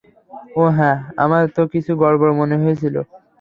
[0.55, 2.95] ওহ হ্যাঁ, আমার তো কিছু গড়বড় মনে হয়েছিল।